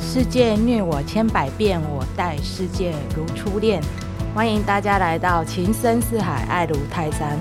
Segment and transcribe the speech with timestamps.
[0.00, 3.82] 世界虐我千百遍，我待世界如初恋。
[4.34, 7.38] 欢迎大家来到情深似海，爱如泰山。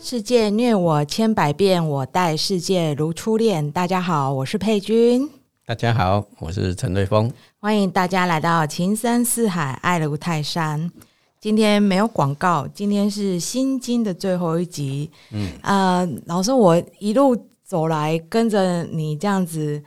[0.00, 3.70] 世界虐我千百遍，我待世界如初恋。
[3.70, 5.28] 大家好，我是佩君。
[5.66, 7.30] 大家好，我是陈瑞峰。
[7.58, 10.90] 欢迎大家来到情深似海，爱如泰山。
[11.40, 15.08] 今天没有广告，今天是心经的最后一集。
[15.30, 19.80] 嗯，呃，老师，我一路走来跟着你这样子，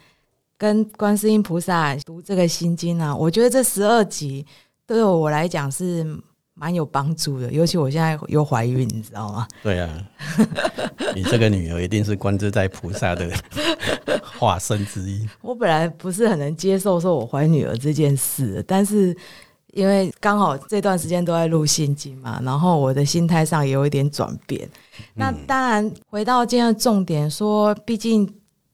[0.58, 4.46] 跟观世音菩萨读这个心经啊，我觉得这十二集
[4.88, 6.08] 对我来讲是
[6.54, 7.52] 蛮有帮助的。
[7.52, 9.46] 尤其我现在又怀孕，你知道吗？
[9.62, 10.08] 对啊，
[11.14, 13.30] 你这个女儿一定是观自在菩萨的
[14.24, 15.28] 化身之一。
[15.44, 19.14] 我本来不是很能接受说我怀女儿这件事，但是。
[19.74, 24.70] 因为刚好这段时间都在录心经嘛，然后我的心态上也有一点转变。
[25.14, 28.28] 那当然，回到今天的重点，说毕竟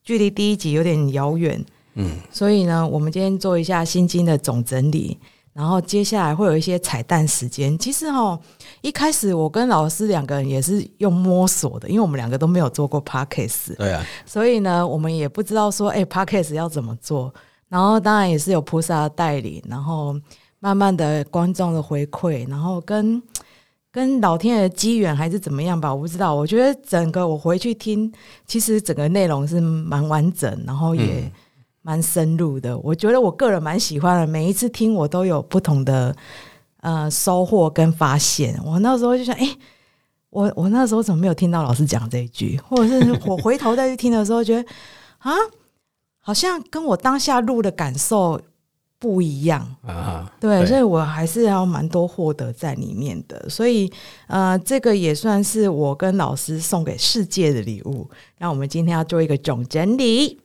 [0.03, 5.17] 距离第一集有点遥远，嗯，所以呢，我们今天做一下心经的总整理，
[5.53, 7.77] 然后接下来会有一些彩蛋时间。
[7.77, 8.39] 其实哈，
[8.81, 17.31] 一开始我跟老师两个人也是用摸索的，因为我们两个都没有做过 podcast，对啊，所以呢，我们也不知道说，哎，podcast 要怎么做。
[17.69, 20.15] 然后当然也是有菩萨的带领，然后。
[20.67, 23.23] 慢慢的，观众的回馈，然后跟
[23.89, 26.35] 跟老天爷的机缘还是怎么样吧，我不知道。
[26.35, 28.11] 我觉得整个我回去听，
[28.45, 31.31] 其实整个内容是蛮完整，然后也
[31.83, 32.77] 蛮深入的。
[32.79, 36.13] 我觉得我个人蛮喜欢的，每一次听我都有不同的
[36.81, 38.59] 呃收获跟发现。
[38.65, 39.47] 我那时候就想，哎，
[40.29, 42.59] 我我那时候怎么没有听到老师讲这一句？
[42.67, 44.69] 或者是我 回头再去听的时候，觉得
[45.19, 45.31] 啊，
[46.19, 48.41] 好像跟我当下录的感受。
[48.99, 53.91] 不一样啊，对，所以我还是要蛮多获得在里面的，所以
[54.25, 58.09] 呃，这个也算是我跟老师送给世界的礼物。
[58.39, 60.41] 那我们今天要做一个总整理。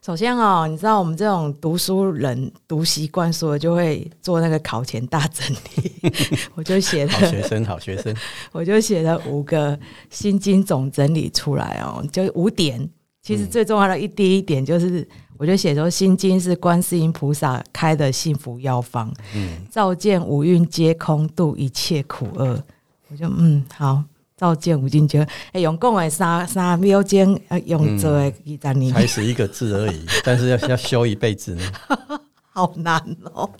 [0.00, 5.92] 首先哦，你知道我们这种读书人读习惯，所以就会做那个考前大整理。
[6.54, 8.14] 我就写了好学生，好学生，
[8.52, 9.76] 我就写了五个
[10.08, 12.88] 心经总整理出来哦，就五点。
[13.22, 15.04] 其实最重要的一第一点就是。
[15.36, 22.62] 我就写说，《心经》是观世音菩萨开的幸福药方，嗯，照见五蕴皆空，度一切苦厄。
[23.08, 24.02] 我就嗯好，
[24.36, 31.72] 照见五蕴皆，哎，用共诶三三秒间，呃，用这个一张你才十一个字而已，但是要要修一辈子呢，
[32.52, 32.96] 好难
[33.34, 33.50] 哦，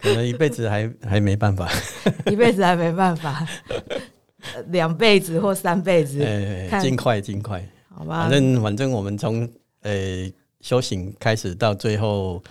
[0.00, 1.68] 可能一辈子还还没办法，
[2.26, 3.46] 一辈子还没办法，
[4.68, 6.26] 两辈子或三辈子，
[6.80, 7.62] 尽快尽快，
[7.94, 9.46] 好吧，反正反正我们从。
[9.84, 12.42] 呃，修行开始到最后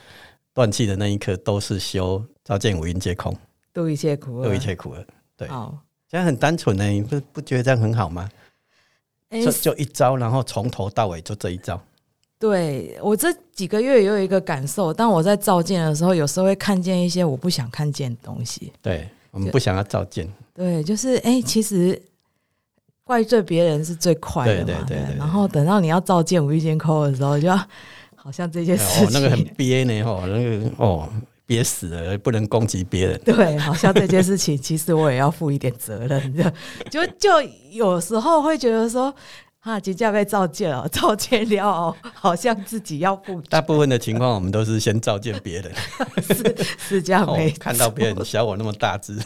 [0.54, 3.36] 断气的那一刻，都是修照见五蕴皆空，
[3.74, 5.06] 度一切苦，度一切苦厄。
[5.36, 5.48] 对，
[6.08, 8.30] 这样很单纯呢，你不不觉得这样很好吗？
[9.32, 11.82] 就就一招，然后从头到尾就这一招。
[12.38, 18.72] 对我这几个月也有一个感受，当我在照见的时候，有时候会看见一些我不想看见的东西。
[18.82, 20.32] 对我们不想要照见。
[20.54, 22.00] 对，就是哎，其实。
[23.04, 24.86] 怪罪别人是最快的嘛？
[24.88, 27.56] 对，然后等到你要召见无意间扣的时候，就要
[28.16, 31.10] 好像这件事情，那个很憋呢，哦，那个哦
[31.46, 33.20] 憋死了，不能攻击别人。
[33.26, 36.34] 对，好像这件事情， 其实我也要负一点责任，
[36.90, 37.30] 就就
[37.72, 39.14] 有时候会觉得说。
[39.64, 43.42] 啊，即将被召见了， 召见了，好像自己要负。
[43.50, 45.72] 大部分的情况，我们都是先召见别人，
[46.22, 47.50] 是是这样没？
[47.52, 49.18] 看到别人小我那么大只，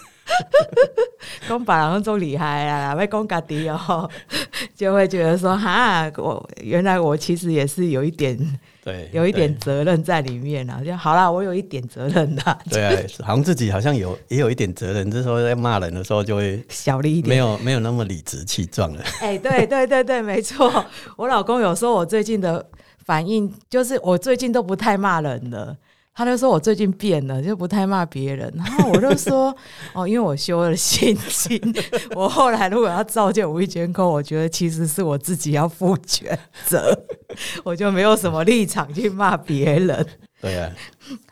[1.47, 4.09] 讲别人都厉害啊，要讲家己哦，
[4.75, 8.37] 就会觉得说，哈，我原来我其实也是有一点。
[8.83, 12.57] 对，有一点责任在里面啊，就好啦，我有一点责任的。
[12.69, 19.03] 对啊，好像自己好像有也有一点责任，这时候在骂人的时候就会小了一点，没有没有那么理直气壮了。
[19.19, 20.85] 哎，对对对对，没错。
[21.17, 22.65] 我老公有说我最近的
[23.03, 25.75] 反应就是我最近都不太骂人了。
[26.17, 28.51] 他就说我最近变了，就不太骂别人。
[28.55, 29.55] 然后我就说
[29.93, 31.61] 哦，因为我修了心经，
[32.17, 36.99] 我后来如果要造见无意间空，我觉得其实是我自己要负全责，
[37.63, 40.07] 我就没有什么立场去骂别人。
[40.41, 40.71] 对啊，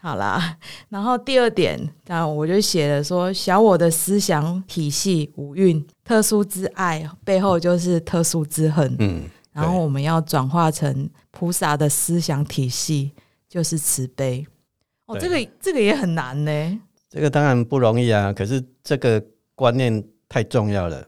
[0.01, 0.55] 好啦。
[0.89, 8.95] 然后第二点，那我就写了说，小我的思想体系五蕴特殊之爱背后就是特殊之恨。
[8.99, 13.13] 嗯，然后我们要转化成菩萨的思想体系，
[13.49, 14.45] 就是慈悲。
[15.05, 16.79] 哦，这个这个也很难呢。
[17.09, 19.23] 这个当然不容易啊，可是这个
[19.53, 21.07] 观念太重要了，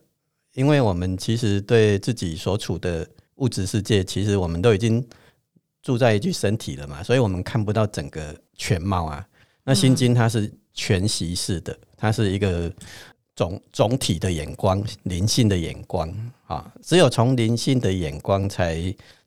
[0.54, 5.06] 因为我们其实对自己所处的物质世界，其实我们都已经
[5.82, 9.28] 住在一具身体了嘛，所以我们看不到整个全貌啊。
[9.64, 12.72] 那心经它是全息式的，它是一个
[13.36, 16.10] 总总体的眼光、灵性的眼光
[16.46, 18.76] 啊，只有从灵性的眼光才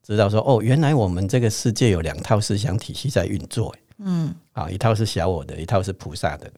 [0.02, 6.50] 知道说，哦，原来我们这个世界有两套思想体系在运作，嗯，啊，一套是小我的，一套是菩萨的。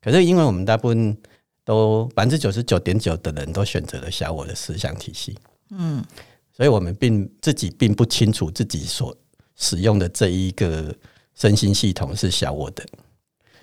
[0.00, 1.16] 可是因为我们大部分
[1.64, 5.38] 都百分之九十九点九的人都选择了小我的思想体系，
[5.70, 6.04] 嗯，
[6.52, 9.16] 所以我们并自己并不清楚自己所
[9.54, 10.92] 使用的这一个
[11.34, 12.84] 身心系统是小我的。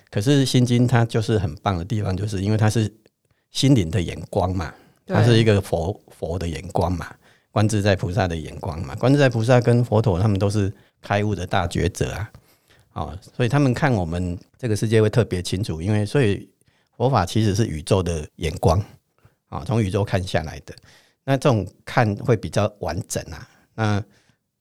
[0.10, 2.92] 可是心经它就是很棒的地方，就是因为它是
[3.52, 4.74] 心灵的眼光嘛，
[5.06, 7.14] 它是一个佛佛的眼光嘛，
[7.52, 12.32] 观自在菩萨的眼光嘛，观自在菩萨跟佛陀他们都是开悟的大觉者啊，
[13.06, 16.50] 啊，所以他们看我们这个世界会特别清楚，因为所以
[16.98, 18.84] 佛法其实是宇宙的眼光
[19.48, 20.76] 啊，从宇宙看下来的，
[21.24, 24.04] 那这种看会比较完整啊，那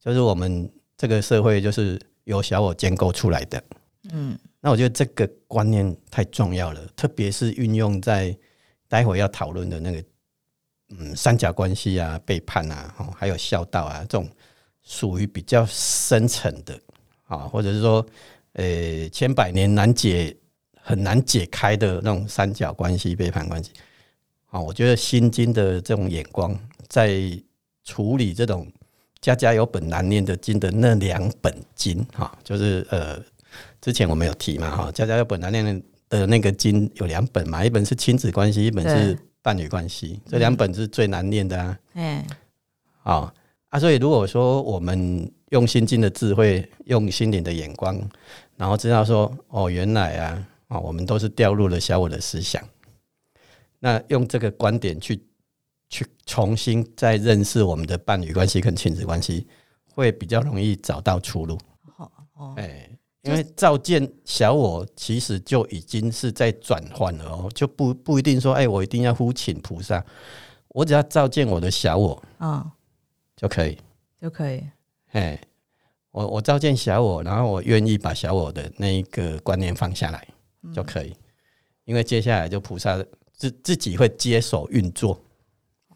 [0.00, 3.62] 就是我们这个社会就是由小我建构出来的，
[4.12, 4.38] 嗯。
[4.60, 8.36] 那我觉得这个观念太重要了，特别是运用在
[8.88, 10.04] 待会要讨论的那个
[10.88, 14.28] 嗯三角关系啊、背叛啊、哦还有孝道啊这种
[14.82, 16.76] 属于比较深层的
[17.28, 18.04] 啊，或者是说
[18.54, 20.36] 呃千百年难解、
[20.82, 23.70] 很难解开的那种三角关系、背叛关系
[24.50, 26.58] 啊，我觉得《心经》的这种眼光
[26.88, 27.20] 在
[27.84, 28.66] 处理这种
[29.20, 33.22] 家家有本难念的经的那两本经哈，就是呃。
[33.80, 41.78] 之前我们有提嘛哈，家家有本难念的那个经有两本嘛，一本是亲子关系，一本是伴侣关系，这两本是最难念的啊。
[41.94, 42.24] 嗯，
[43.04, 43.34] 啊
[43.68, 47.98] 啊，所以如果说我们用心经的智慧，用心灵的眼光，
[48.56, 52.62] 然后知道说哦，原来啊啊，我们都是掉入了小我的思想，
[53.78, 55.22] 那用这个观点去
[55.88, 59.46] 去重新再认识我们的伴侣关系跟亲子关系，
[59.94, 61.58] 会比较容易找到出路。
[61.96, 62.90] 好哦，哎。
[63.22, 70.02] 因为照见小我，其实就已经是在转换了哦，就不不一定说，哎，我一定要呼请菩萨，
[70.68, 72.64] 我只要照见我的小我，啊，
[73.38, 73.78] 就可以，
[74.20, 74.62] 就可以，
[75.12, 75.40] 哎，
[76.10, 80.26] 我我召见小我，然后我愿意把小我的那一个观念放下来，
[80.74, 81.14] 就可以，
[81.84, 83.00] 因为接下来就菩萨
[83.32, 85.22] 自自己会接手运作，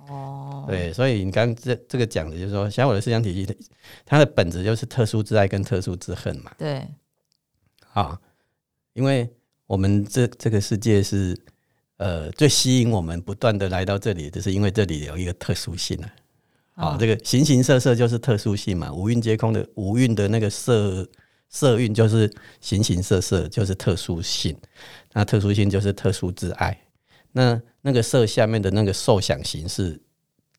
[0.08, 3.58] 哦，对，所以你刚这这个讲的就是说，小我的思想体系，
[4.06, 6.86] 它的本质就是特殊之爱跟特殊之恨嘛，对。
[7.92, 8.18] 啊，
[8.94, 9.28] 因为
[9.66, 11.38] 我们这这个世界是
[11.98, 16.10] 呃最吸引我们不断的来到这里，就是因为这里有一个特殊性啊。
[16.74, 21.06] 啊，这个形形色色就是特殊性嘛，五蕴皆空的五蕴的那个色
[21.48, 24.56] 色蕴就是形形色色，就是特殊性。
[25.12, 26.76] 那特殊性就是特殊之爱。
[27.32, 30.00] 那那个色下面的那个受想形式，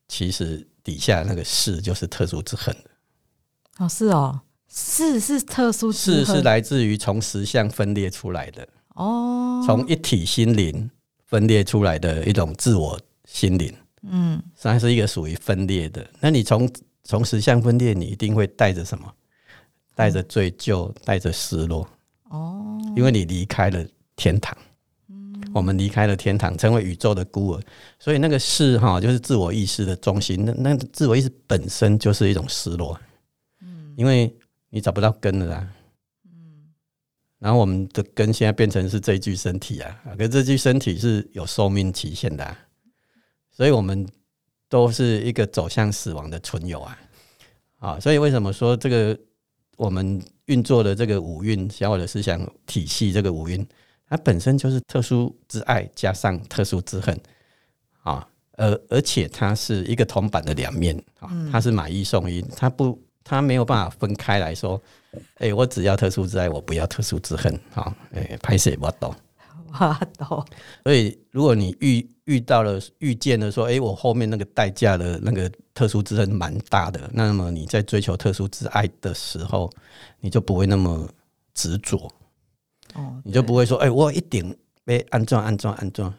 [0.08, 2.74] 其实底下那个是就是特殊之恨
[3.78, 4.40] 哦，是哦。
[4.76, 10.90] 是是特殊，是是来自于从实相分裂出来的哦，从一体心灵
[11.26, 13.72] 分裂出来的一种自我心灵，
[14.06, 16.06] 嗯，实际上是一个属于分裂的。
[16.20, 16.70] 那你从
[17.02, 19.12] 从实相分裂，你一定会带着什么？
[19.94, 21.88] 带着罪疚，带着失落
[22.30, 23.84] 哦，因为你离开了
[24.16, 24.56] 天堂，
[25.52, 27.62] 我们离开了天堂，成为宇宙的孤儿，
[27.98, 30.44] 所以那个是哈，就是自我意识的中心。
[30.44, 32.98] 那那自我意识本身就是一种失落，
[33.60, 34.34] 嗯，因为。
[34.70, 35.68] 你找不到根了啦，
[36.24, 36.64] 嗯，
[37.38, 42.56] 然后我们的根现在变成是这具身体啊，可是这具身体是有寿命期限的，
[43.56, 44.06] 所以我们
[44.68, 46.98] 都是一个走向死亡的存有啊，
[47.78, 49.18] 啊，所以为什么说这个
[49.76, 53.66] 我们运作的这个五蕴小我的思想体系，这个五蕴
[54.08, 57.18] 它本身就是特殊之爱加上特殊之恨。
[58.02, 60.94] 啊，而而且它是一个铜板的两面。
[61.20, 63.00] 啊，它是买一送一，它不。
[63.26, 64.78] 它没有办法分开来说，
[65.36, 69.14] 哎，我只要特殊之爱，我不要特殊之恨，啊，哎，拍摄我懂，
[69.72, 70.44] 我懂。
[70.82, 79.70] 所以，如果你遇遇到了、遇见了说，哎，我后面那个代价的那个特殊之恨蛮大的，那么你在追求特殊之爱的时候，
[80.20, 81.08] 你就不会那么
[81.54, 82.10] 执着，
[82.94, 86.12] 哦，你就不会说，哎，我一定被安装、安装、安装，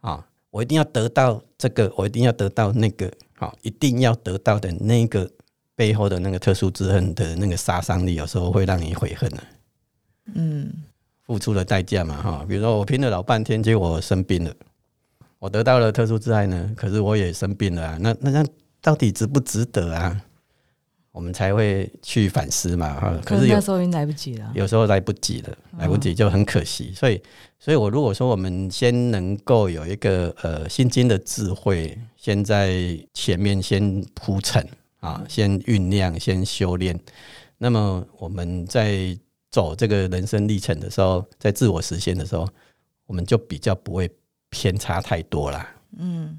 [0.00, 5.30] 啊，我一定要得到这个，我一定要得到那个，好，一定要得到的那个。
[5.76, 9.42] 背后的那个特殊之恨的那个杀伤力，有时候会让你悔恨的。
[10.34, 10.70] 嗯，
[11.22, 14.54] 付出了代价嘛，哈，比如说我拼了老半天，结果我生病了，
[15.40, 18.46] 我得到了特殊之爱呢，可是我也生病了啊，那那那
[18.80, 20.22] 到底值不值得啊？
[21.10, 23.20] 我们才会去反思嘛，哈。
[23.24, 26.92] 可是有时候已经来不及了，有时候来不及了，来不及就很可惜。
[26.94, 27.20] 所以，
[27.58, 34.64] 所以我如果说我们先能够有一个呃心经的智慧，先在前面先铺陈。
[35.00, 37.00] 啊，先酝酿，先修炼。
[37.56, 39.18] 那么我们在
[39.50, 42.46] 走这个人生历程的时候，在自我实现的时候，
[43.06, 44.06] 我们就比较不会
[44.50, 45.68] 偏差太多啦。
[45.96, 46.38] 嗯，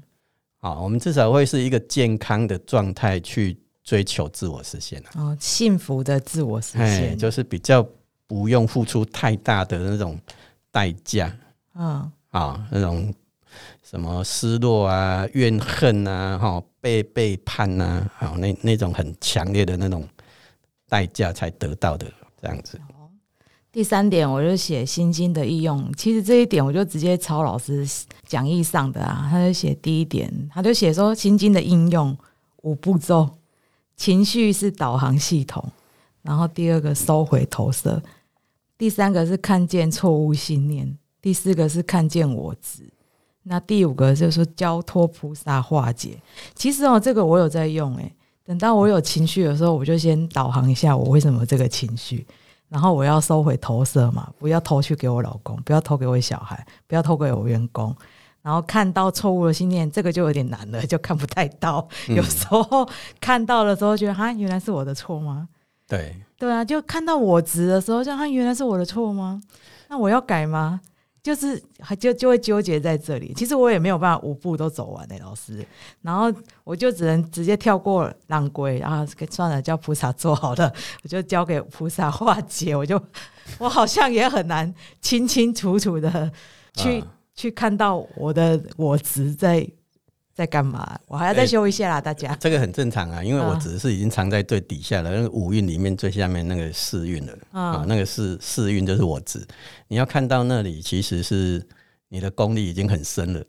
[0.58, 7.86] 好，我们至少会是一个健康的状态去追求自我实现哦，幸福的自我实现，就是比较
[8.26, 10.18] 不用付出太大的那种
[10.70, 11.36] 代价。
[11.74, 13.12] 嗯，啊，那种
[13.82, 20.08] 什么失落啊、怨恨啊、哈被背叛呐，好那那种很强烈的那种
[20.88, 22.06] 代价才得到的
[22.40, 22.80] 这样子。
[23.72, 25.90] 第三点，我就写《心经》的应用。
[25.96, 27.88] 其实这一点，我就直接抄老师
[28.26, 29.26] 讲义上的啊。
[29.30, 32.14] 他就写第一点，他就写说，《心经》的应用
[32.64, 33.30] 五步骤：
[33.96, 35.64] 情绪是导航系统，
[36.20, 38.02] 然后第二个收回投射，
[38.76, 42.82] 第三个是看见错误信念，第四个是看见我执，
[43.44, 46.20] 那第五个就是说交托菩萨化解。
[46.54, 48.12] 其实哦，这个我有在用诶。
[48.44, 52.26] 等到我有情绪的时候，我就先导航一下我为什么这个情绪。
[52.72, 57.94] 然后我要收回投射嘛，不要投去给我老公，不要投给我小孩，不要投给我员工。
[58.40, 61.86] 然后看到错误的信念，这个就有点难了，就看不太到。
[62.08, 62.88] 有时候
[63.20, 65.46] 看到的时候，觉得哈，原来是我的错吗？
[65.86, 69.38] 对对啊，就看到我值的时候，就哈，原来是我的错吗？
[69.88, 70.80] 那我要改吗？
[71.22, 75.64] 就是还就就会纠结在这里，其实我也没有办法五步都走完呢，老师。
[76.00, 76.32] 然后
[76.64, 80.72] 我就只能直接跳过浪龟，然后算了，叫菩萨做好了，
[81.04, 82.74] 我就交给菩萨化解。
[82.74, 83.00] 我就
[83.58, 86.32] 我好像也很难清清楚楚的
[86.74, 89.66] 去去看到我的我执在。
[90.34, 90.98] 在干嘛？
[91.06, 92.34] 我还要再修一下啦，大家。
[92.40, 99.46] 这个很正常啊，因为我只是已经藏在最底下了，那个五运里面最下面那个四运了啊，那个四四运就是我执。
[99.88, 101.66] 你要看到那里，其实是
[102.08, 103.44] 你的功力已经很深了。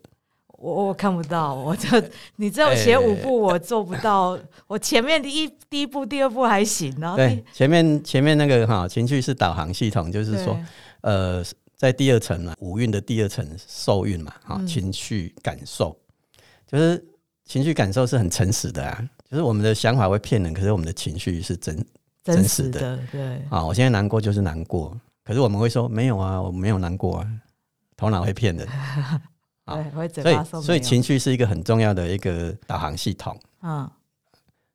[0.48, 2.04] 我我看不到，我这
[2.38, 4.38] 你这样写五步，我做不到。
[4.68, 7.16] 我前面第一第一步、第二步还行呢。
[7.18, 10.58] 对，前面前面那个哈情绪是导航系统，就是说，
[11.02, 11.44] 呃，
[11.76, 15.98] 在第二层嘛，五运的第二层受运嘛，哈，情绪感受。
[16.74, 17.06] 就是
[17.46, 21.86] 情绪感受是很诚实的啊，就是我们的想法会骗人，可是我们的情绪是真
[22.24, 23.00] 真实的。
[23.12, 27.30] 对啊，我现在难过就是难过，可是我们会说没有啊，我没有难过啊，
[27.96, 28.68] 头脑会骗人。
[29.66, 33.40] 对，所以所以情绪是一个很重要的一个导航系统。
[33.62, 33.88] 嗯，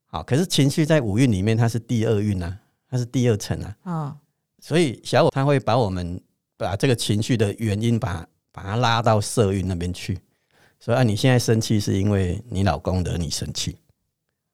[0.07, 2.57] 好，可是情绪在五运里面，它是第二运啊，
[2.88, 3.76] 它是第二层啊。
[3.87, 4.17] 嗯，
[4.61, 6.21] 所以小我他会把我们
[6.57, 10.17] 把这个情绪的原因，把把它拉到色蕴那边去。
[10.80, 13.76] 所以啊，你现在生气是因为你老公惹你生气，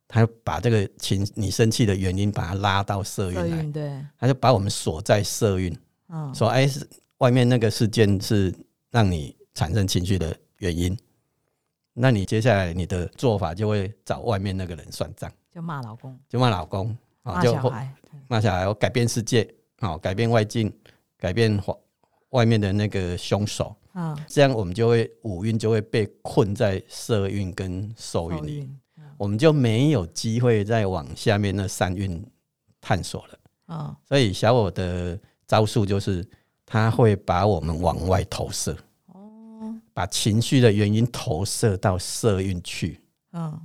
[0.08, 5.76] 他把这个情你生气的原因把它拉到色运来，对，他就把我们锁在色蕴，
[6.08, 6.88] 嗯，说哎是
[7.18, 8.54] 外面那个事件是
[8.90, 10.96] 让你产生情绪的原因，
[11.92, 17.94] 那你接下来你的做法就会找外面那个人算账，就骂老公，就骂老公，骂小孩，
[18.28, 19.46] 骂小孩，我改变世界，
[19.78, 20.72] 好改变外境，
[21.18, 21.74] 改变外
[22.34, 23.74] 外面的那个凶手。
[23.94, 28.68] 啊，这样我们就会五蕴就会被困在色运跟受运里，
[29.16, 32.20] 我们就没有机会再往下面那三蕴
[32.80, 33.38] 探索了。
[33.66, 36.26] 啊，所以小我的招数就是
[36.66, 38.76] 他会把我们往外投射，
[39.12, 43.00] 哦，把情绪的原因投射到色运去。
[43.30, 43.56] 嗯，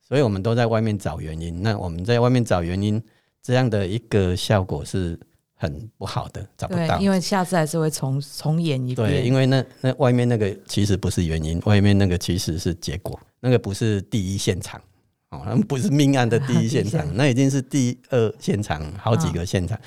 [0.00, 1.60] 所以我们都在外面找原因。
[1.60, 3.02] 那我们在外面找原因，
[3.42, 5.18] 这样的一个效果是。
[5.64, 9.08] 很不好的，找不到，因为下次还是会重重演一遍。
[9.08, 14.80] 对，因为那那外面那个其实不是原因，外面那个其实是结果，那个不是第一现场
[15.30, 19.78] 哦，那不是命案的第一现场， 那已经是第二现场，好几个现场。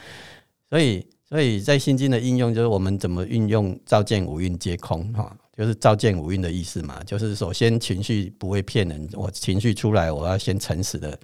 [0.69, 11.17] 所以，所以在心经的应用，就是我们怎么运用照见五蕴皆空哈，就是照见五蕴的意思嘛，就是首先情绪不会骗人，我情绪出来，我要先诚实的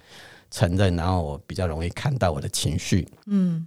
[0.50, 3.66] 承认，然后我比较容易看到我的情绪，嗯。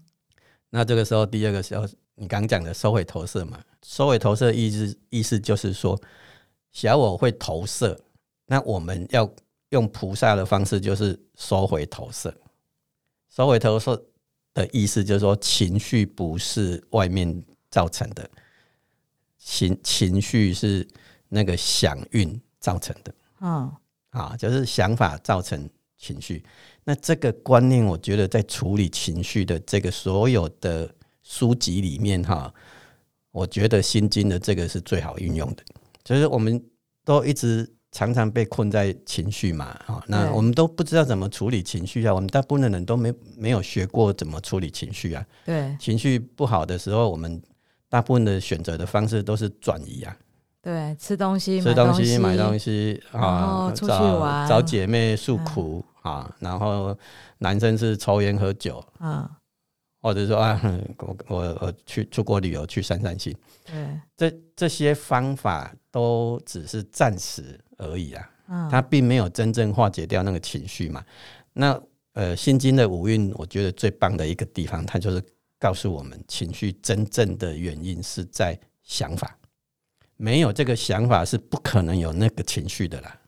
[0.69, 3.59] 那这个时候，第二个时候，你刚讲的收回投射嘛？
[3.83, 5.99] 收回投射意思意思就是说，
[6.71, 7.97] 小我会投射，
[8.45, 9.29] 那我们要
[9.69, 12.33] 用菩萨的方式，就是收回投射。
[13.29, 14.01] 收回投射
[14.53, 18.29] 的意思就是说，情绪不是外面造成的，
[19.37, 20.87] 情情绪是
[21.29, 23.15] 那个想运造成的。
[23.39, 23.71] 嗯，
[24.09, 26.43] 啊，就是想法造成情绪。
[26.83, 30.89] 那这个观念，我觉得在处理情绪的这个所有的
[31.23, 32.53] 书籍里面，哈，
[33.31, 35.63] 我觉得《心经》的这个是最好运用的。
[36.03, 36.63] 就是我们
[37.03, 42.13] 都一直常常被困在情绪嘛，哈，那我们都不知道怎么处理情绪啊。
[42.13, 45.25] 我们大部分的人都没没有学过怎么处理情绪啊。
[45.45, 47.41] 对，情绪不好的时候，我们
[47.89, 50.17] 大部分的选择的方式都是转移啊。
[50.67, 55.85] 对，吃东西、吃东西、买东西啊，出去玩，找姐妹诉苦。
[56.01, 56.97] 啊，然后
[57.39, 59.29] 男生是抽烟喝酒，啊，
[60.01, 60.61] 或者说啊，
[60.99, 71.03] 我我我去出国旅游去散散心，对，这这些方法都只是暂时而已啊，嗯，它并没有真正化解掉那个情绪嘛。
[71.51, 71.77] 那
[72.13, 75.21] 呃，心经的五蕴，我觉得最棒的一个地方，它就是
[75.59, 79.37] 告诉我们，情绪真正的原因是在想法，
[80.17, 83.19] 没有这个想法是不可能有那个情绪的啦，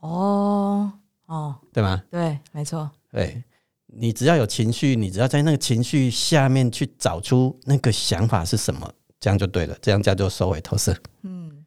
[0.00, 0.92] 哦
[1.26, 2.02] 哦，对吗？
[2.10, 3.42] 对，没错，对，
[3.86, 10.96] 你只要有情绪，你只要在那个情绪下面去找出那个想法是什么，这样就对了，这样叫做收尾投射。
[11.22, 11.64] 嗯，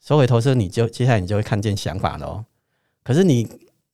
[0.00, 2.44] 收尾投射，你就接下来你就会看见想法了哦。
[3.02, 3.48] 可是你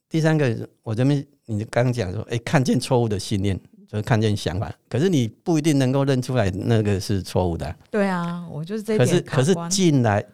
[0.09, 3.59] 第三个，我这边你刚刚讲说，哎，看见错误的信念，
[3.93, 7.77] 就是看见想法，可是你不一定能够认出来那个是错误的啊。
[7.91, 10.25] 对啊，我就是这一可是可是进来，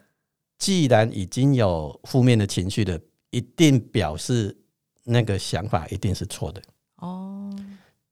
[0.57, 2.97] 既然已经有负面的情绪的，
[3.31, 4.55] 一定表示
[5.03, 6.61] 那个想法一定是错的。
[6.99, 7.53] 哦，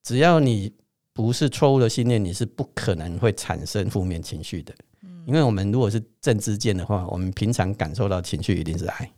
[0.04, 0.74] 只要你
[1.14, 4.76] 不是错误的信念，你是不可能会产生负面情绪的。
[5.02, 9.12] 嗯因为我们如果是正知见的话，我们平常感受到情绪一定是爱，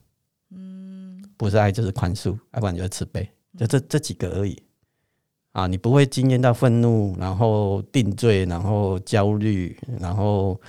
[0.51, 4.61] 嗯，不是爱就是宽恕，要不然就是慈悲，就这这几个而已。
[5.51, 10.59] 啊，你不会经验到愤怒，然后定罪，然后焦虑，然后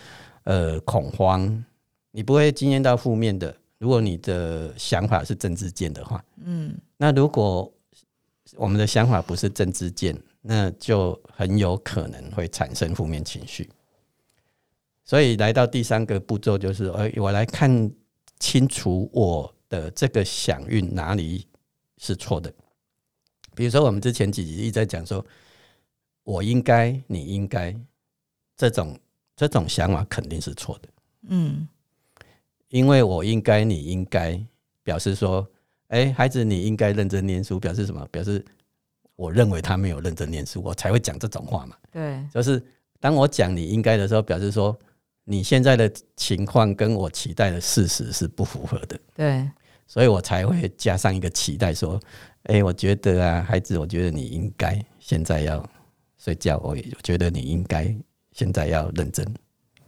[0.45, 1.65] 呃恐慌，
[2.11, 3.55] 你不会经验到负面的。
[3.79, 7.73] 如果你的想法是正知见的话，嗯，那如果
[8.57, 13.71] 我们的想法不是正知见，那就很有可能会产生负面情绪。
[15.05, 17.91] 所以来到第三个步骤，就是呃，我来看
[18.39, 21.47] 清楚我的这个响运哪里
[21.99, 22.53] 是错的。
[23.61, 25.23] 比如说，我们之前几集一直在讲说，
[26.23, 27.77] 我应该，你应该，
[28.57, 28.99] 这种
[29.37, 30.89] 这种想法肯定是错的。
[31.29, 31.69] 嗯，
[32.69, 34.43] 因为我应该，你应该，
[34.83, 35.47] 表示说，
[35.89, 38.03] 哎、孩子你应该认真念书，表示什么？
[38.11, 38.43] 表示
[39.15, 41.77] 我认为他没有认真念书，我才会讲这种话嘛。
[41.93, 42.65] 对，就是
[42.99, 44.75] 当我讲你应该的时候，表示说
[45.25, 49.47] 你现在的情况跟我期待的事实是不符合的，对，
[49.87, 52.01] 所以我才会加上一个期待，说，
[52.45, 55.65] 哎、我觉得啊，孩子，我觉得你应该现在要
[56.17, 57.95] 睡觉，我也觉得你应该
[58.33, 59.35] 现在要认真。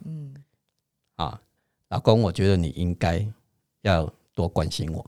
[0.05, 0.33] 嗯，
[1.15, 1.39] 啊，
[1.89, 3.25] 老公，我觉得你应该
[3.81, 5.05] 要多关心我。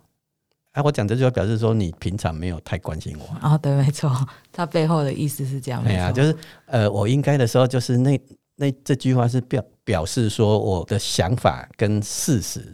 [0.71, 3.49] 啊，我讲这句话表示说你平常没有太关心我。
[3.49, 4.12] 哦，对，没错，
[4.51, 8.19] 他背后的意思是这样，对呀，没错，就是呃，我应该的时候，就是那
[8.55, 12.73] 那这句话是表表示说我的想法跟事实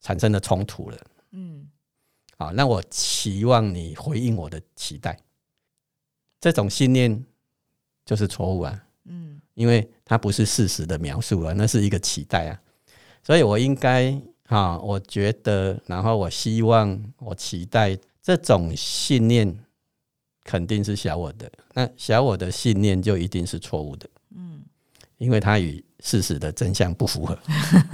[0.00, 0.98] 产生了冲突了。
[2.38, 5.18] 嗯，好，那我期望你回应我的期待，
[6.40, 7.24] 这种信念
[8.04, 8.84] 就是错误啊。
[9.04, 12.60] 嗯，因为它不是事实的描述啊，那是一个期待啊，
[13.22, 19.58] 所以我应该哈，我觉得，然后我希望，我期待这种信念
[20.44, 24.62] 肯定是小我的，那小我的信念就一定是错误的，嗯，
[25.16, 27.36] 因为它与事实的真相不符合，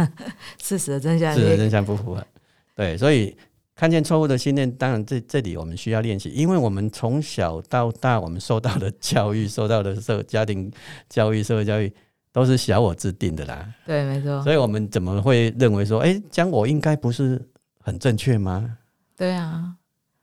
[0.61, 2.27] 事实的真相，事实的真相不符合，
[2.75, 3.35] 对，所以。
[3.75, 10.71] 看见错误的信念，当然这这里我们需要练习，因为我们从小到大，我们受到的教育、受到的社家庭
[11.09, 11.93] 教育、社会教育，
[12.33, 13.75] 都是小我制定的啦。
[13.85, 17.41] 对，没错，所以我们怎么会认为说，哎、讲我应该不是
[17.81, 18.79] 很正确吗？
[19.17, 19.75] 对啊，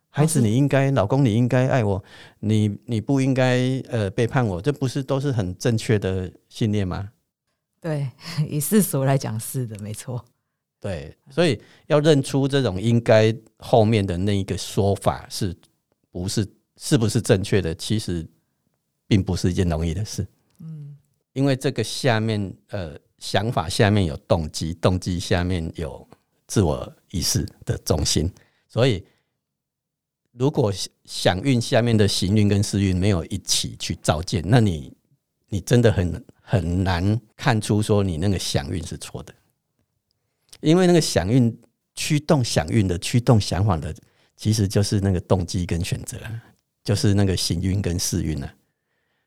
[0.09, 2.01] 孩子，你应该，老公你应该爱我，
[2.39, 3.59] 你你不应该
[3.89, 7.09] 呃背叛我，这不是都是很正确的信念吗？
[7.81, 8.09] 对，
[8.49, 10.23] 以世俗来讲是的，没错，
[10.81, 15.55] 对，所以要认出这种应该后面的那一个说法是
[16.09, 18.27] 不是是不是正确的，其实
[19.07, 20.27] 并不是一件容易的事。
[20.59, 20.97] 嗯，
[21.33, 26.05] 因为这个下面呃想法下面有动机，动机下面有
[26.47, 28.27] 自我意识的中心，
[28.67, 29.05] 所以
[30.31, 30.73] 如果
[31.05, 34.91] 想运下面的行运跟思运没有一起去照见，那你
[35.47, 39.33] 你真的很很难看出说你那个想运是错的，
[40.61, 41.55] 因为那个响运
[41.95, 43.93] 驱动响运的驱动想法的，
[44.37, 46.43] 其实就是那个动机跟选择啊，
[46.83, 48.53] 就是那个行运跟试运啊，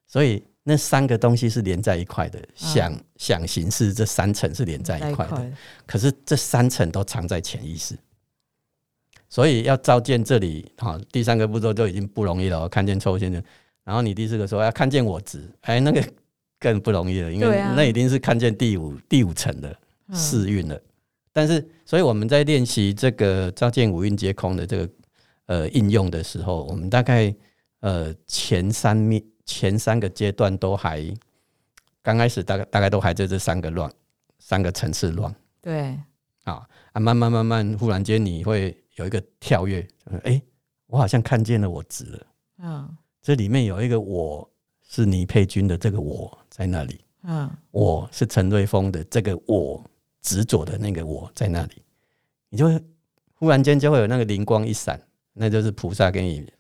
[0.07, 5.53] 所以那三个东西是连在一块的，想、想行事这三层是连在一块的，
[5.87, 7.95] 可是这三层都藏在潜意识，
[9.29, 12.69] 所以要照见这里，好，第三个步骤就已经不容易了哦。
[12.69, 13.43] 看见错误先生，
[13.85, 16.03] 然后你第四个说要看见我执，哎，那个
[16.59, 19.77] 更不容易了，因为那已经是看见第五第五层的
[20.15, 20.81] 试运了。
[21.35, 24.89] 但是，所以我们在练习这个照见五蕴皆空的这个
[25.47, 27.35] 呃应用的时候，我们大概
[27.81, 31.13] 呃前三面前三个阶段都还
[32.03, 33.93] 刚开始大概大概都还在这三个乱
[34.39, 35.35] 三个层次乱。
[35.61, 35.99] 对，
[36.45, 40.43] 啊啊，慢慢慢慢，忽然间你会有一个跳跃，哎、诶
[40.87, 42.27] 我好像看见了我值了，
[42.63, 44.49] 嗯，这里面有一个我
[44.89, 47.51] 是倪佩君的这个我在那里，嗯。
[47.73, 49.85] 我是陈瑞峰的这个我
[50.25, 51.83] 执着的那个我在那里，
[52.49, 52.85] 你就会
[53.35, 55.01] 忽然间就会有那个灵光一闪，
[55.33, 56.53] 那就是菩萨给你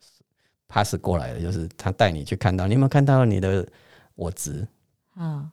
[0.69, 3.67] pass 过来的，就是他带你去看到，你有没有看到你的
[4.15, 4.65] 我执？
[5.15, 5.51] 啊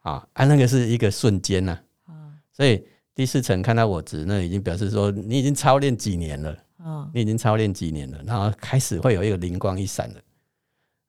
[0.00, 0.28] 啊？
[0.34, 6.50] 啊，那个是一个瞬间呐、啊所以第四层看到我执，那已经表示说你已经操练几年了。
[6.78, 10.20] 啊你已经操练几年了，然后开始会有一个灵光一闪的，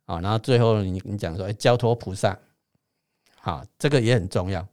[0.06, 2.38] 啊，然后最后你你讲说，哎、交托菩萨，
[3.40, 4.64] 好，这个也很重要，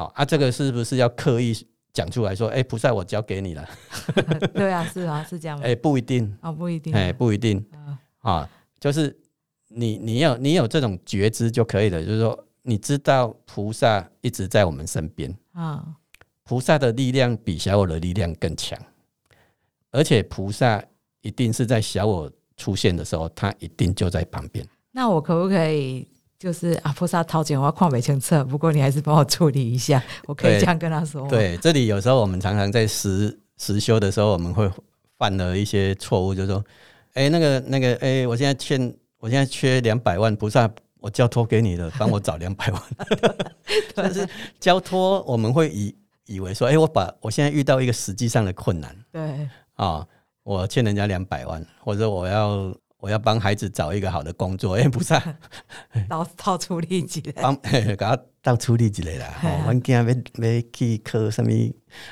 [0.00, 1.54] 好啊，这个是不是要刻意
[1.92, 3.68] 讲出来说，哎、菩萨我交给你了，
[4.54, 5.66] 对啊，是啊，是这样吗？
[5.66, 5.74] 哎、？
[5.74, 7.98] 不一定，哦，不一定，哎、不一定嗯。
[8.20, 8.48] 啊，
[8.80, 9.14] 就是
[9.68, 15.94] 你你有你有这种觉知就可以了，就是说你知道菩萨一直在我们身边，嗯。
[16.44, 18.78] 菩萨的力量比小我的力量更强，
[19.90, 20.82] 而且菩萨
[21.20, 24.66] 一定是在小我出现的时候，他一定就在旁边。
[24.92, 26.08] 那我可不可以
[26.40, 31.28] 就是啊，菩萨掏钱，我要矿北清澈，不过你还是帮我处理一下，我可以对这样跟他说吗？
[31.28, 34.68] 对，这里有时候我们常常在实实修的时候，我们会
[35.18, 36.64] 犯了一些错误，就是说，
[37.12, 40.68] 哎、那个那个，哎、我现在欠，我现在缺两百万，菩萨。
[41.02, 42.82] 我交托给你了，帮我找两百万。
[43.96, 45.94] 但是交托，我们会以
[46.26, 50.06] 以为说，哎、我把我现在遇到一个实际上的困难，对啊、
[50.42, 52.70] 我欠人家两百万，或者我要
[53.00, 55.36] 我要帮孩子找一个好的工作， 哎、不是、啊，
[56.08, 59.26] 掏掏出力气来，帮 给他到处理之类啦。
[59.42, 60.14] 哦，我今要要
[60.72, 61.50] 去考什么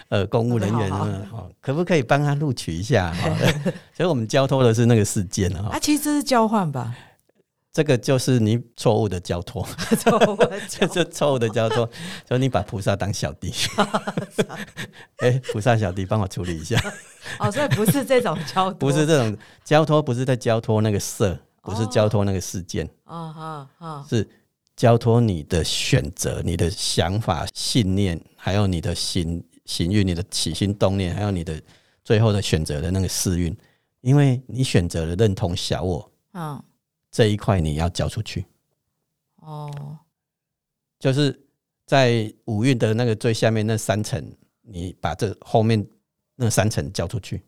[0.09, 3.11] 呃公务人员好好什么哦，可不可以帮他录取一下？
[3.25, 3.37] 哦、
[3.95, 6.95] 所以我们交托的是那个事件啊、啊，其实这是交换吧？
[7.73, 9.63] 这个就是你错误的交托，
[9.99, 11.89] 错误的 是错误的交托，
[12.27, 13.53] 所以你把菩萨当小弟。
[15.19, 16.81] 哎、菩萨小弟帮我处理一下。
[17.39, 18.75] 哦，所以不是这种交托。
[18.75, 22.89] 不是，这种交托，不是在交托那个色，不是哦交托那个事件。
[23.05, 24.27] 啊哈哈，是
[24.75, 31.61] 交托你的选择、你的想法、信念，还有你的行行运、你的起心动念，还有你的
[32.03, 33.55] 最后的选择的那个试运，
[34.01, 36.61] 因为你选择了认同小我嗯
[37.19, 38.47] 这一块，你要交出去，
[39.41, 39.99] 哦
[41.01, 41.37] 就是
[41.85, 44.25] 在五运的那个最下面那三层，
[44.63, 45.85] 你把这后面
[46.37, 47.43] 那三层交出去。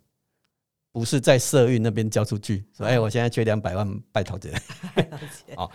[0.90, 4.50] 不是在社运那边交出去，说哎，我现在缺两百万，拜托者。
[5.56, 5.70] 哦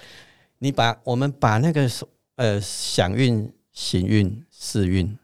[0.57, 1.89] 你把我们把那个
[2.35, 5.17] 呃想运、行运、事运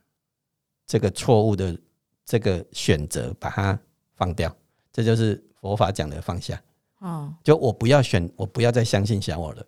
[0.85, 1.77] 这个错误的
[2.23, 3.77] 这个选择，把它
[4.15, 4.55] 放掉，
[4.93, 6.63] 这就是佛法讲的放下。
[7.01, 9.65] 嗯就我不要选，我不要再相信小我了，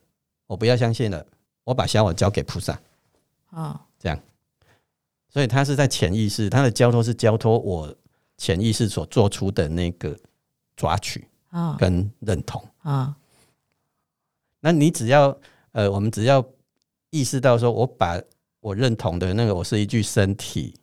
[0.48, 1.26] 我不要相信了，
[1.63, 2.80] 我把小我交给菩萨。
[4.00, 4.19] 这样。
[5.30, 7.93] 所以他是在潜意识，他的交托是交托我
[8.38, 10.15] 潜意识所做出的那个
[10.76, 12.63] 抓取啊跟认同。
[12.84, 13.13] 嗯
[14.60, 15.36] 那你只要
[15.72, 16.46] 呃，我们只要
[17.10, 18.22] 意识到说，我把
[18.60, 20.74] 我认同的那个，我是一具身体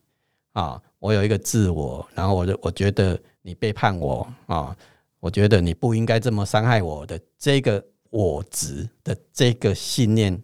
[0.53, 4.77] 啊，我有一个自我，然后我就我觉得你背叛我啊，
[5.21, 10.43] 我觉得你不应该这么伤害我的这个我执的这个信念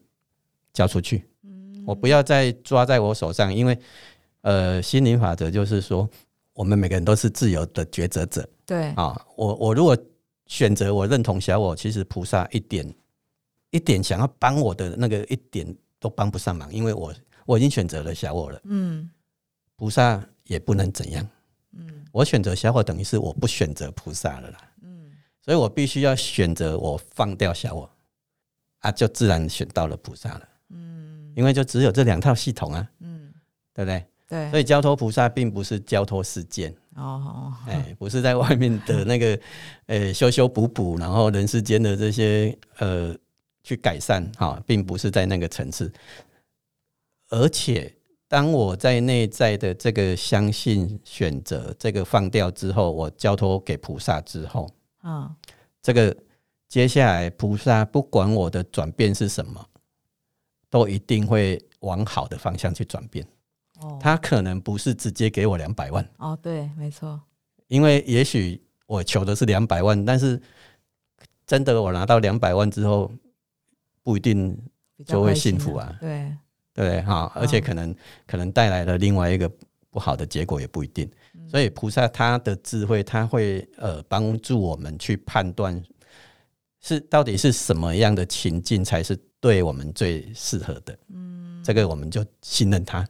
[0.73, 1.25] 交出去，
[1.87, 3.77] 我不要再抓在我手上，因为
[4.43, 6.09] 呃，心灵法则就是说，
[6.53, 8.49] 我们每个人都是自由的抉择者。
[8.65, 9.97] 对啊，我我如果
[10.47, 12.95] 选择我认同小我，其实菩萨一点
[13.71, 15.67] 一点想要帮我的那个一点
[15.99, 17.15] 都帮不上忙，因为我
[17.47, 19.11] 我已经选择了小我了，嗯
[19.77, 21.27] 菩萨也不能怎样。
[21.79, 27.91] 嗯我选择小我，等于是我不选择菩萨了啦，嗯所以我必须要选择我放掉小我，
[28.79, 33.33] 啊，就自然选到了菩萨了，嗯因为就只有这两套系统啊，嗯
[33.75, 34.05] 对不对？
[34.29, 39.39] 对，所以交托菩萨并不是交托世间，哦哎，不是在外面的那个，
[39.87, 43.15] 呃，修修补补，然后人世间的这些呃
[43.63, 45.93] 去改善哈、并不是在那个层次。
[47.29, 47.95] 而且，
[48.29, 54.69] 当我在内在的这个相信、选择、这个放掉之后，我交托给菩萨之后，
[55.03, 55.35] 嗯
[55.81, 56.17] 这个
[56.69, 59.65] 接下来菩萨不管我的转变是什么，
[60.69, 63.25] 都一定会往好的方向去转变。
[63.81, 66.09] 哦他可能不是直接给我两百万。
[66.17, 67.21] 哦对，没错，
[67.69, 70.41] 因为也许我求的是两百万，但是
[71.47, 73.13] 真的我拿到两百万之后，
[74.03, 74.59] 不一定
[75.05, 76.37] 就会幸福啊对，
[76.77, 77.01] 对不对？
[77.01, 79.51] 哈，而且可能、可能带来了另外一个
[79.91, 81.11] 不好的结果，也不一定。
[81.49, 85.83] 所以菩萨他的智慧，他会呃帮助我们去判断
[86.83, 90.99] 是到底是什么样的情境才是对我们最适合的。
[91.09, 93.09] 嗯，这个我们就信任他。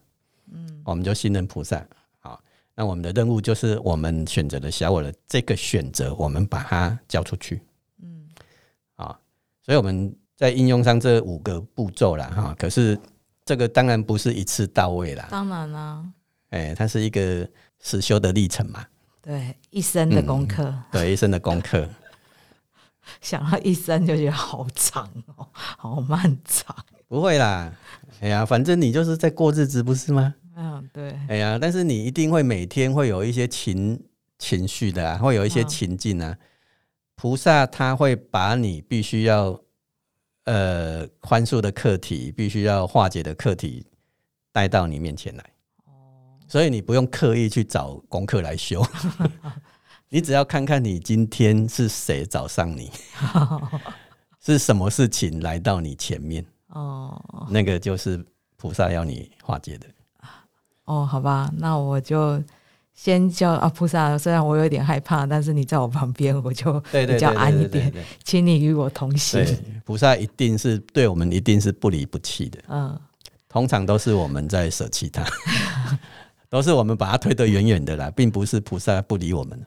[0.53, 1.85] 嗯，我们就信任菩萨。
[2.21, 2.41] 好，
[2.77, 7.61] 那我们的任务就是我们选择了小我的这个选择，我们把它交出去。
[8.01, 8.29] 嗯，
[8.95, 9.19] 啊，
[9.65, 12.55] 所以我们在应用上这五个步骤了，哈。
[12.57, 12.97] 可是
[13.47, 16.05] 这个当然不是一次到位啦，当然啦，
[16.51, 17.49] 哎，它是一个
[17.81, 18.85] 实修的历程嘛，
[19.23, 21.89] 对，一生的功课，对，一生的功课。
[23.23, 26.75] 想到一生就觉得好长哦， 好漫长。
[27.07, 27.73] 不会啦，
[28.21, 30.35] 哎呀，反正你就是在过日子，不是吗？
[30.57, 31.17] 嗯，对。
[31.29, 34.03] 哎呀，但是你一定会每天会有一些情
[34.41, 36.37] 情绪的啊，会有一些情境啊。
[37.15, 39.59] 菩萨他会把你必须要
[40.47, 43.87] 呃宽恕的课题，必须要化解的课题
[44.51, 45.45] 带到你面前来。
[45.85, 48.85] 哦，所以你不用刻意去找功课来修。
[50.09, 52.91] 你只要看看你今天是谁找上你，
[54.41, 58.25] 是什么事情来到你前面哦，那个就是
[58.57, 59.87] 菩萨要你化解的。
[60.85, 62.41] 哦，好吧，那我就
[62.97, 64.19] 先叫阿菩萨。
[64.19, 67.93] 虽然我有点害怕，但是你在我旁边，我就比较安一点。
[68.25, 69.47] 请你与我同行。
[69.85, 72.59] 菩萨一定是对我们一定是不离不弃的。
[72.69, 72.99] 嗯，
[73.49, 75.25] 通常都是我们在舍弃他，
[76.51, 79.65] 都是我们把他推得远远的啦，并不是菩萨不理我们。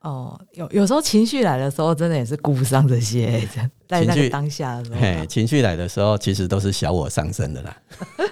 [0.00, 3.46] 哦，有有时候情绪来的时候，真的也是顾不上这些，
[3.86, 7.76] 在那个当下的时候，情绪来的时候，其实都是小我上升的啦。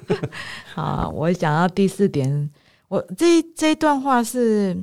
[0.75, 2.51] 好，我讲到第四点，
[2.91, 4.77] 我这这一段话是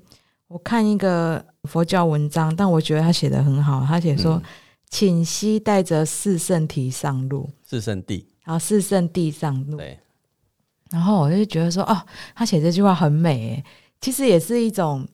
[0.48, 3.86] 我看一个佛教文章，但我觉得他写的很好。
[3.86, 4.42] 他写说
[4.90, 10.00] ：“请息带着四圣体上路，四圣地，然后四圣地上路。”对。
[10.90, 12.02] 然后我就觉得说，哦，
[12.34, 13.62] 他写这句话很美，
[14.00, 15.06] 其实也是一种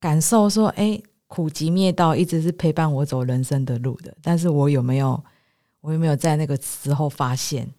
[0.00, 1.00] 感受，说，哎。
[1.32, 5.24] 苦集灭道一直是陪伴我走人生的路的，但是我有没有，
[5.80, 7.72] 我有没有在那个时候发现？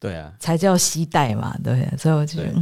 [0.00, 1.88] 对啊，才叫期待嘛，对。
[1.96, 2.60] 所以我就觉得，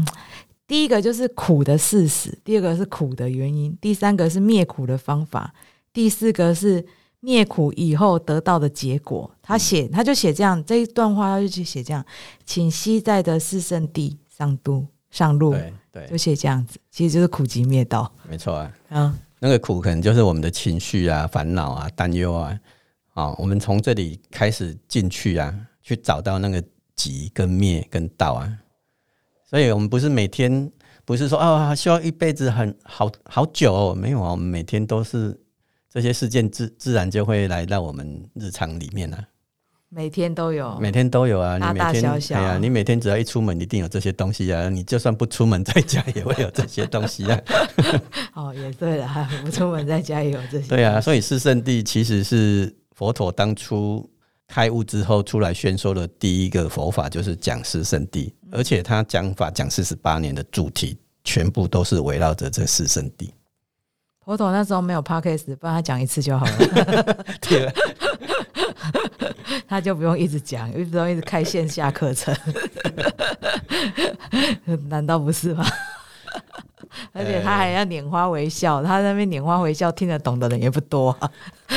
[0.72, 5.52] 第一个就是苦的事实，第二个是苦的原因，第三个是灭苦的方法，
[5.92, 6.82] 第四个是
[7.20, 9.30] 灭苦以后得到的结果。
[9.42, 12.02] 他写，他就写这样这一段话，他就去写这样，
[12.46, 15.54] 请西在的四圣地上都上路，
[15.92, 19.14] 对，就写这样子，其实就是苦集灭道，没错啊，啊。
[19.40, 22.58] 那个苦可能就是我们的情绪啊、烦恼啊、担忧啊，
[23.12, 26.64] 啊，我们从这里开始进去啊，去找到那个
[26.96, 28.50] 集跟灭跟道啊，
[29.52, 30.72] 所以我们不是每天
[31.04, 35.38] 不是说啊，需要一辈子很好好久，没有啊，我们每天都是
[35.92, 39.22] 这些事件自自然就会来到我们日常里面啊。
[39.90, 41.58] 每天都有，每天都有啊！
[41.58, 44.70] 大大小小，哎呀，你每天只要一出门，一定有这些东西啊！
[44.70, 47.38] 你就算不出门，在家也会有这些东西啊！
[48.32, 50.66] 哦，也对了，不出门在家也有这些。
[50.66, 54.08] 对啊，所以四圣地其实是佛陀当初
[54.48, 63.32] 开悟之后出来宣说的第一个佛法，就是讲四圣地，而且他讲法讲四十八年的主题，全部都是围绕着这四圣地。
[64.24, 67.24] 佛陀那时候没有 podcast，不然他讲一次就好了。
[67.42, 67.72] 对。
[69.66, 72.34] 他就不用一直讲，一直都一直开线下课程，
[74.88, 75.66] 难道不是吗？
[77.12, 81.16] 而且他还要拈花微笑，他那边拈花微笑，听得懂的人也不多。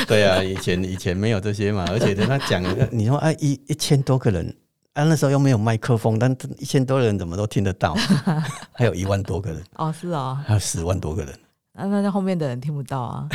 [0.06, 2.62] 对啊，以前以前没有这些嘛，而且等他讲，
[2.92, 4.54] 你说啊，一一千多个人
[4.96, 7.94] 啊，那时候又没有麦克风，但一千多人怎么都听得到？
[8.72, 11.38] 还有一万多个人哦，是哦，还有十万多个人，
[11.74, 13.28] 那那后面的人听不到啊。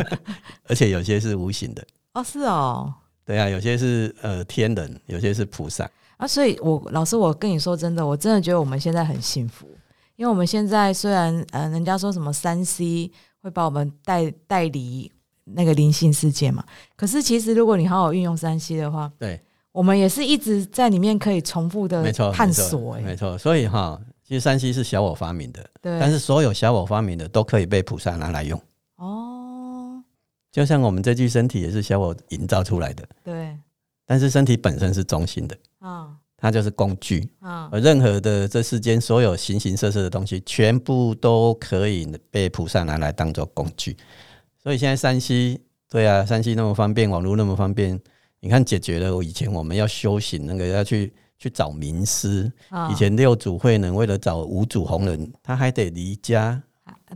[0.66, 2.90] 而且有些是无形的哦，是哦。
[3.26, 6.26] 对啊，有些是呃天人，有些是菩萨啊。
[6.26, 9.68] 所以，我老师，我跟你说真的，我真的觉得我们现在很幸福，
[10.16, 13.12] 因为我们现在虽然呃，人家说什么三 C
[13.42, 15.12] 会把我们带带离
[15.44, 16.64] 那个灵性世界嘛，
[16.96, 19.38] 可是其实如果你好好运用三 C 的话，对，
[19.74, 22.96] 我们也是一直在里面可以重复的探索。
[22.98, 28.60] 没错，所以哈，其实山西是小我发明的，对，但是所有小我发明的都可以被菩萨拿来用。
[28.98, 30.00] 哦。
[30.52, 33.58] 就像我们这具身体也是小我营造出来的，对。
[34.06, 37.68] 但是身体本身是中心的，啊，它就是工具，啊。
[37.72, 43.96] 而任何的这世间所有形形色色的东西，全部都可以被菩萨拿来当做工具。
[44.62, 45.60] 所以现在山西，
[45.90, 48.00] 对啊，山西那么方便，网络那么方便，
[48.44, 52.52] 你看解决了我以前我们要修行那个要去去找名师，
[52.90, 56.62] 以前六祖慧能为了找五祖弘忍，他还得离家。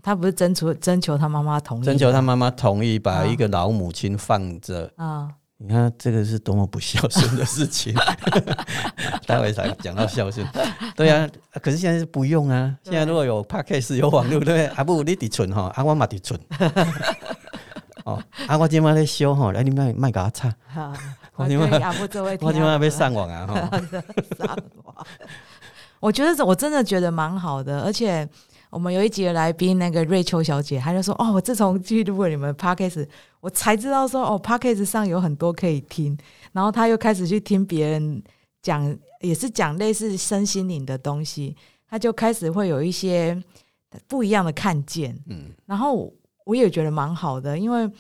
[0.03, 5.29] 他不是征求征求他妈妈同意，征求他妈妈同意把一个老母亲放着啊！
[5.59, 7.95] 你看这个是多么不孝顺的事情。
[9.27, 10.47] 待会才讲到孝顺，
[10.97, 11.29] 对啊，
[11.61, 12.75] 可是现在是不用啊。
[12.85, 14.65] 现在如果有 podcast 有网络，对不对？
[14.69, 16.41] 啊不，你得存哈，啊我嘛得存。
[18.05, 20.19] 哦，啊我今晚在修哈，来你卖卖给
[21.39, 21.71] 我今晚
[22.41, 23.81] 我今晚要上网啊 哈。
[24.37, 25.07] 上网，
[26.01, 28.29] 我觉得我真的觉得蛮好的，而且。
[28.71, 33.09] 我们有一集的来宾那个瑞秋小姐，她就说：“哦，我自从去录了你们 podcast，
[33.41, 36.15] 我才知道说哦，podcast 上有很多可以听。”
[36.53, 38.23] 然后她又开始去听别人
[38.61, 41.57] 讲，也是讲类似身心灵的东西，
[41.89, 43.43] 她就开始会有一些
[44.07, 45.19] 不一样的看见。
[45.31, 46.13] 嗯，然后
[46.45, 47.91] 我也觉得蛮好的，因为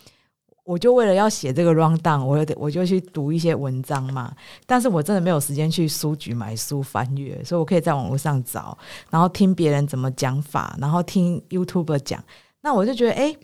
[0.68, 4.30] 我就为了要写这个 round down，我我就去读一些文章嘛。
[4.66, 8.76] 但是我真的没有时间去书局买书翻阅，所以我可以在网络上找，
[9.08, 12.22] 然后听别人怎么讲法，然后听 YouTube 讲。
[12.60, 13.34] 那我就觉得，哎、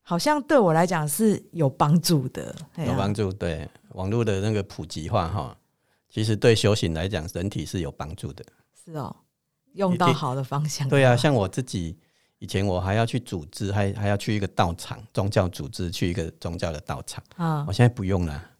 [0.00, 3.30] 好像对我来讲是有帮助的，有帮助。
[3.30, 5.54] 对网络的那个普及化哈，
[6.08, 8.42] 其实对修行来讲，整体是有帮助的。
[8.86, 9.14] 是哦，
[9.74, 10.88] 用到好的方向。
[10.88, 11.98] 对啊，像我自己
[12.38, 18.50] 以前我还要去组织，还还要去一个道场，宗教组织去一个宗教的道场，啊我现在不用了。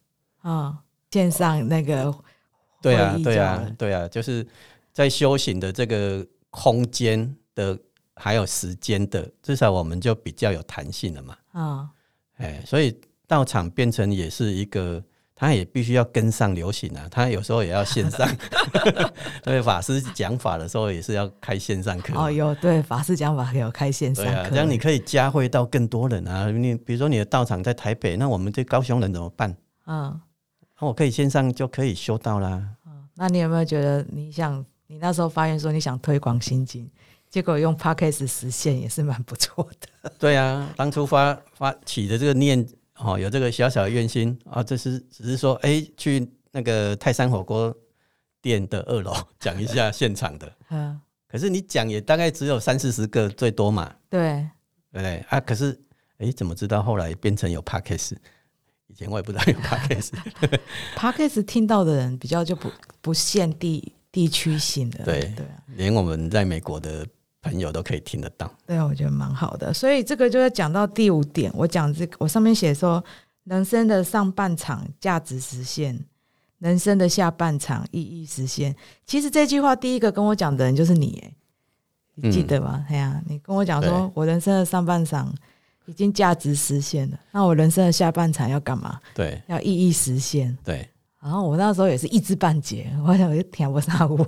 [0.42, 0.78] 啊，
[1.10, 2.14] 线上那个
[2.82, 4.46] 对啊对啊对啊，就是
[4.92, 7.78] 在修行的这个空间的，
[8.14, 11.36] 还有时间的，至少我们就比较有弹性了嘛。
[11.52, 11.90] 啊，
[12.36, 15.02] 哎，所以道场变成也是一个，
[15.40, 18.28] 它也必须要跟上流行啊，他有时候也要线上。
[19.44, 22.24] 对，法师讲法的时候也是要开线上课嘛。
[22.24, 26.50] 哦，有对法师讲法有开线上课，对啊，这样你可以加会到更多人啊。
[26.50, 29.56] 你比如说你的道场在台北，那我们这高雄人怎么办？
[29.86, 30.20] 嗯。
[30.80, 32.60] 那我可以线上就可以修道啦。
[33.14, 36.88] 那你有没有觉得你想你那时候发言说你想推广心经，
[37.28, 40.12] 结果用 podcast 实现也是蛮不错的。
[40.18, 42.64] 对啊，当初发发起的这个念，
[42.98, 47.74] 哦，有这个小小的愿心啊，这是只是说，哎、去那个泰山火锅
[48.40, 54.46] 店的二楼讲一下现场的， 嗯，可是你讲也大概只有三四十个最多嘛，对，
[54.92, 55.40] 对不对啊？
[55.40, 55.78] 可是，
[56.18, 58.16] 哎、怎么知道后来变成有 podcast？
[58.88, 62.70] 以前我也不知道有 podcast，podcast 听到的人比较就不
[63.02, 67.06] 不限地地区性的，对对啊，连我们在美国的
[67.42, 68.50] 朋友都可以听得到。
[68.66, 69.72] 对啊，我觉得蛮好的。
[69.72, 73.02] 所以这个就要讲到第五点，我讲这个，我上面写说，
[73.44, 75.98] 人生的上半场价值实现，
[76.58, 78.74] 人生的下半场意义实现。
[79.06, 81.32] 其实这句话第一个跟我讲的人就是你，哎，
[82.16, 82.84] 你记得吗？
[82.88, 85.32] 哎呀、你跟我讲说我人生的上半场
[85.86, 89.00] 已经价值实现了，那我人生的下半场要干嘛？
[89.14, 90.56] 对要意义实现。
[90.64, 90.88] 对
[91.20, 94.26] 然后我那时候也是一知半解，我想我就填不上我。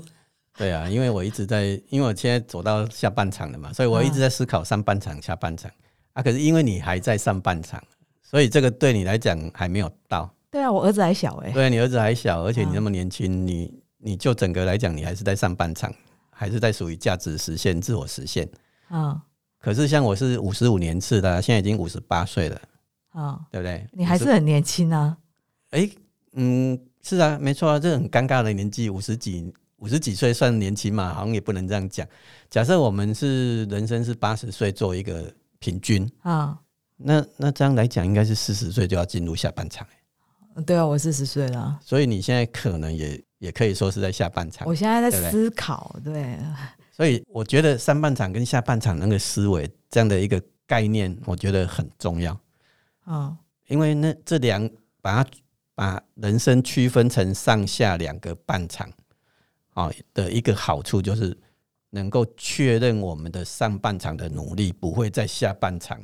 [0.61, 5.71] 对啊，因为我一直在，因为我现在走到下半场了嘛，所以我一直在思考上半场、下半场
[6.13, 6.23] 啊。
[6.23, 7.83] 可是因为你还在上半场，
[8.23, 10.31] 所以这个对你来讲还没有到。
[10.51, 15.91] 对啊，我儿子还小哎、对啊你儿子还小，而且你那么年轻，你你就整个来讲，你还是在上半场，
[16.31, 18.47] 还是在属于价值实现、自我实现。
[18.91, 19.19] 嗯
[19.59, 22.61] 可是像我是五十五年次的啊，现在已经五十八岁了，
[23.15, 23.87] 嗯，对不对？
[23.93, 25.17] 你还是很年轻啊。
[25.71, 25.89] 哎、
[26.33, 32.07] 嗯，是啊，没错啊，这很尴尬的年纪，五十几五十几岁算年轻嘛，好像也不能这样讲。
[32.49, 36.59] 假设我们是人生是八十岁做一个平均，啊、
[36.97, 39.87] 那那这样来讲，应该是四十岁就要进入下半场，
[40.55, 44.75] 嗯，对啊，我四十岁了，所以你现在可能也也可以说是在下半场我。
[44.75, 46.39] 现在在思考，对，
[46.93, 52.39] 所以我觉得上半场跟下半场那个思维这样的一个概念，我觉得很重要。
[53.07, 53.37] 嗯
[53.69, 54.69] 因为那这两
[55.01, 55.31] 把它
[55.77, 58.91] 把人生区分成上下两个半场，
[59.75, 61.37] 啊、的一个好处就是
[61.91, 65.99] 能够确认我们的上半场的努力不会在下半场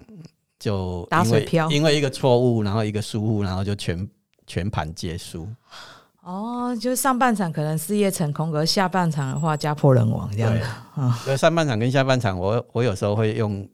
[0.59, 4.09] 就打水漂因为一个错误，然后一个疏忽，然后就全
[4.47, 5.49] 全盘皆输。
[6.23, 13.69] 哦，就是上半场可能事业成功，而下半场的话家破人亡这样的，啊所以上半场跟下半场，我我有时候会用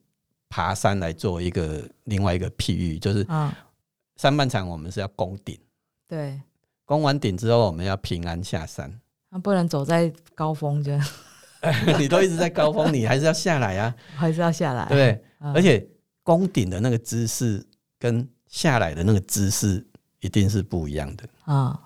[0.50, 3.50] 爬山来做一个另外一个譬喻，就是嗯，
[4.16, 5.58] 上半场我们是要攻顶，
[6.06, 6.38] 对，
[6.84, 9.00] 攻完顶之后我们要平安下山。
[9.32, 10.92] 那不能走在高峰，就
[11.98, 15.24] 你都一直在高峰，你还是要下来啊， 还是要下来，对不对？
[15.40, 15.52] 嗯。
[15.54, 15.84] 而且
[16.22, 17.64] 攻顶的那个姿势
[17.98, 19.84] 跟下来的那个姿势
[20.20, 21.80] 一定是不一样的，啊，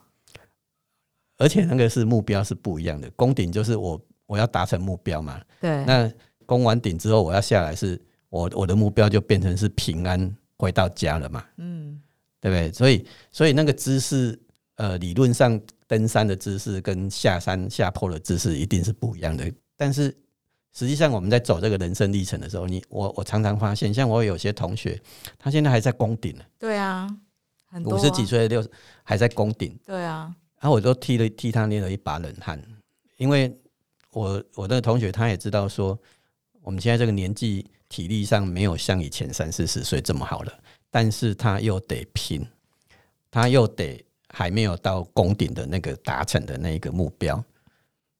[1.39, 3.09] 而且那个是目标是不一样的。
[3.13, 6.13] 攻顶就是我我要达成目标嘛，对，那
[6.45, 12.03] 攻完顶之后我要下来是，我我的目标就变成是平安回到家了嘛，嗯。
[12.39, 12.71] 对不对？
[12.73, 14.39] 所以所以那个姿势，
[14.77, 19.51] 呃，理论上登山的姿势跟下山下坡的姿势一定是不一样的。
[19.77, 20.15] 但是
[20.73, 25.01] 实际上我们在走这个人生历程的时候，你我我常常发现，像我有些同学，
[25.39, 27.09] 他现在还在攻顶呢，对啊，
[27.67, 27.93] 很多。
[27.93, 28.67] 啊五十几，岁六
[29.03, 32.63] 还在攻顶，对啊，然后我都替了替他捏了一把冷汗，
[33.17, 33.55] 因为
[34.13, 35.99] 我我的同学他也知道说，
[36.63, 40.53] 我们现在这个年纪体力上没有像以前三四十岁这么好了，
[40.91, 42.47] 但是他又得拼，
[43.31, 44.05] 他又得
[44.39, 47.43] 还没有到攻顶的那个达成的那一个目标，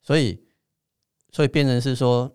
[0.01, 0.43] 所以
[1.31, 2.35] 所以变成是说，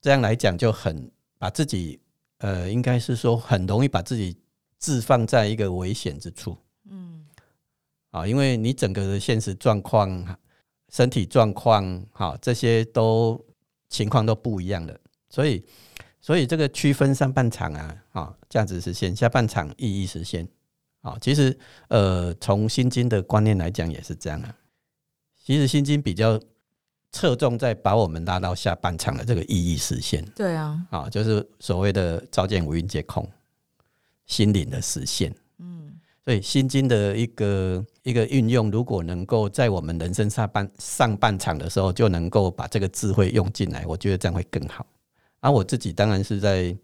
[0.00, 1.08] 这样来讲就很
[1.38, 2.00] 把自己
[2.38, 4.36] 呃，应该是说很容易把自己
[4.80, 6.58] 置放在一个危险之处。
[6.90, 7.24] 嗯，
[8.10, 10.36] 啊，因为你整个的现实状况、
[10.88, 13.40] 身体状况，好这些都
[13.88, 15.00] 情况都不一样的，
[15.30, 15.64] 所以
[16.20, 20.48] 所以这个区分上半场啊，啊价值实现，下半场意义实现。
[21.04, 21.54] 啊，其实
[21.88, 24.56] 呃，从心经的观念来讲也是这样啊。
[25.44, 26.40] 其实心经比较
[27.12, 30.24] 侧重在把我们拉到下半场的这个意义实现。
[30.34, 33.28] 对啊，啊，就是所谓的照见五蕴皆空，
[34.24, 35.30] 心灵的实现。
[35.58, 35.92] 嗯，
[36.24, 44.86] 所以心经的一个一个运用，如果能够在我们人生上半上半场的时候，就能够把这个智慧用进来，我觉得这样会更好。
[45.40, 46.74] 而我自己当然是在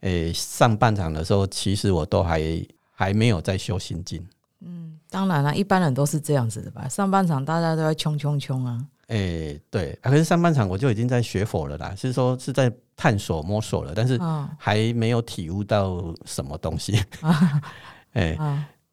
[0.00, 2.62] 诶上半场的时候，其实我都还。
[3.02, 4.24] 还没有在修心经，
[4.60, 6.86] 嗯，当然了，一般人都是这样子的吧。
[6.88, 8.78] 上半场大家都在冲冲冲啊，
[9.08, 14.16] 哎，对，可是上半场我就已经在学佛了啦，是说是在探索摸索了，但是
[14.56, 17.02] 还没有体悟到什么东西。
[18.14, 18.38] 哎，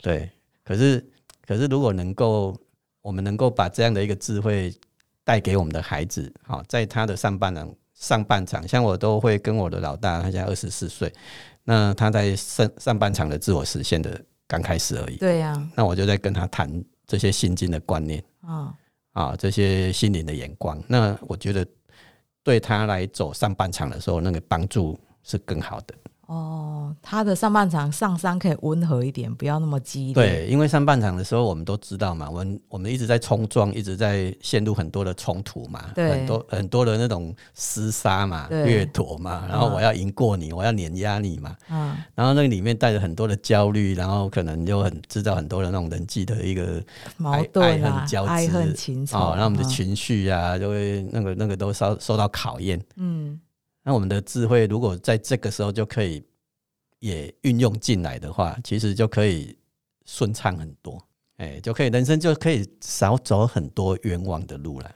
[0.02, 0.32] 对，
[0.64, 1.08] 可是
[1.46, 2.58] 可是如果能够，
[3.04, 4.74] 我们能够把这样的一个智慧
[5.24, 11.14] 带给我们的孩子，好，在他的上半场上半场，像我都会跟我的老大，他现在二十四岁。
[11.70, 15.18] 那他在上上半场的自我实现的刚开始而已。
[15.18, 15.54] 对呀。
[15.76, 18.74] 那我就在跟他谈这些心经的观念啊
[19.14, 20.82] 啊，这些心灵的眼光。
[20.88, 21.64] 那我觉得
[22.44, 25.94] 对他来走上半场的时候，那个帮助是更好的。
[26.30, 30.14] 哦，他的上半场上山可以温和一点，不要那么激烈。
[30.14, 46.80] 对，因为上半场的时候，我们都知道嘛，我们我们一直在冲撞，一直在陷入很多的冲突嘛，很多很多的那种厮杀嘛、掠夺嘛，然后我要赢过你，我要碾压你嘛，嗯，然后那个里面带着很多的焦虑，然后可能就很制造很多的那种人际的一个
[47.18, 53.40] 矛盾啊、爱恨情仇，哦，让我们的情绪啊，就会那个那个都受受到考验，嗯。
[53.84, 56.24] 那我们的智慧，如果在这个时候就可以
[57.00, 59.58] 也运用进来的话，其实就可以
[60.06, 61.02] 顺畅很多，
[61.38, 64.96] 哎，就可以人生就可以少走很多冤枉的路了。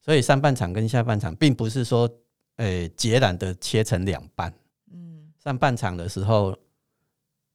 [0.00, 2.08] 所以上半场跟下半场，并不是说，
[2.56, 4.52] 诶，截然的切成两半。
[4.90, 6.56] 嗯，上半场的时候，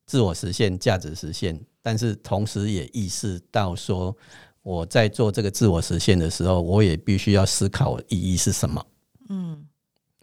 [0.05, 4.15] 自我实现、价值实现，但是同时也意识到说，
[4.61, 8.85] 我在做这个自我实现的时候，我也必须要思考意义是什么。
[9.29, 9.67] 嗯。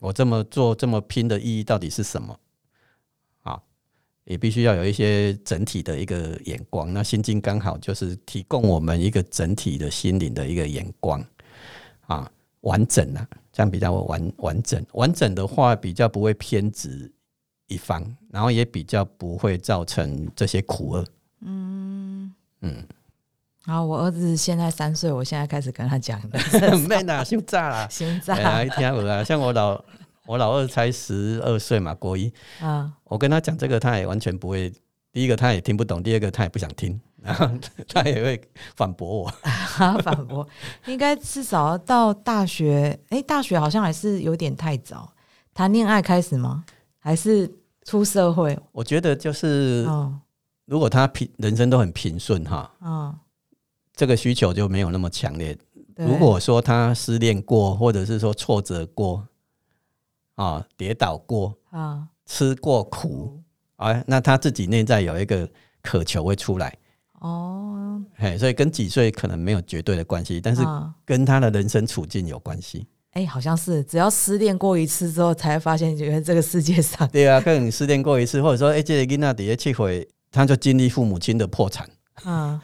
[0.00, 2.38] 我这么做这么拼的意义到底是什么？
[3.42, 3.60] 啊，
[4.24, 6.92] 也必须要有一些整体的一个眼光。
[6.92, 11.24] 那心经刚好就是提供我们一个整体的心灵的一个眼光
[12.06, 12.30] 啊，
[12.60, 14.84] 完整啊，这样比较完完整。
[14.92, 17.10] 完整的话，比较不会偏执
[17.66, 21.04] 一方，然后也比较不会造成这些苦厄。
[21.40, 22.86] 嗯嗯。
[23.68, 26.38] 好，我儿子现在三岁，我现在开始跟他讲的。
[26.88, 28.34] 没呐，先炸了， 先炸。
[28.34, 29.84] 哎，一听我啊，像我老
[30.24, 32.32] 我老二才十二岁嘛，国一。
[32.62, 34.72] 啊，我跟他讲这个，他也完全不会。
[35.12, 37.46] 第一个他也听不懂，第二个他也不想听，然后
[37.92, 38.40] 他也会
[38.74, 39.28] 反驳我。
[40.02, 40.48] 反驳？
[40.86, 42.98] 应该至少到大学？
[43.10, 45.12] 哎，大学好像还是有点太早。
[45.52, 46.64] 谈恋爱开始吗？
[46.98, 47.50] 还是
[47.84, 48.58] 出社会？
[48.72, 49.86] 我觉得就是，
[50.64, 52.70] 如果他平人生都很平顺哈。
[52.80, 53.14] 嗯。
[53.98, 55.58] 这个需求就没有那么强烈。
[55.96, 59.26] 如果说他失恋过，或者是说挫折过，
[60.36, 63.42] 啊，跌倒过，啊，吃过苦，
[63.74, 65.50] 啊，那他自己内在有一个
[65.82, 66.72] 渴求会出来。
[67.14, 70.62] 哦，嘿，所以跟几岁可能没有绝对的关系，但是
[71.04, 72.86] 跟他的人生处境有关系。
[73.14, 81.90] 哎，好像是，只要失恋过一次之后，才发现原来这个世界上，对啊，可能失恋过一次，或者说，哎，这个囡仔底下去回，他就经历父母亲的破产。
[82.24, 82.60] 嗯。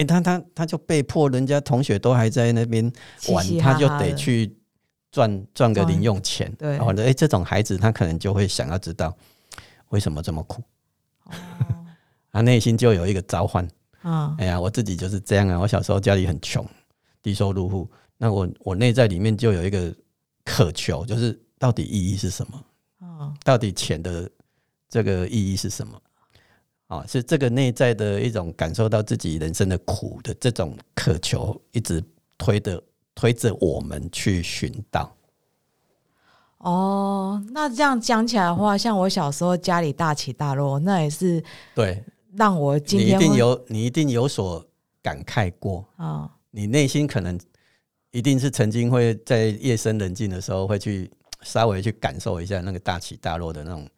[0.00, 2.90] 哎，他他他就被迫，人家同学都还在那边
[3.28, 4.56] 玩，他就得去
[5.12, 6.50] 赚赚个零用钱。
[6.58, 9.14] 对，或者哎，这种孩子他可能就会想要知道
[9.90, 10.62] 为什么这么苦。
[11.24, 11.32] 哦，
[12.32, 13.68] 他内心就有一个召唤。
[14.02, 15.60] 嗯，哎呀，我自己就是这样啊。
[15.60, 16.66] 我小时候家里很穷，
[17.22, 19.94] 低收入户，那我我内在里面就有一个
[20.46, 22.64] 渴求，就是到底意义是什么？
[23.00, 24.30] 哦，到底钱的
[24.88, 26.00] 这个意义是什么？
[26.90, 32.02] 啊，是这个内在的一种感受到自己人生的苦的这种渴求，一直
[32.36, 32.82] 推的
[33.14, 35.14] 推着我们去寻道。
[36.58, 41.40] 哦，那这样讲起来的话，像我小时候家里大起大落，那也是
[41.76, 42.02] 对
[42.34, 44.66] 让我今天一定有你一定有所
[45.00, 46.28] 感慨过啊。
[46.50, 47.38] 你内心可能
[48.10, 51.08] 一定是曾经会在夜深人静的时候，会去
[51.42, 53.88] 稍微去感受一下那个大起大落的那种。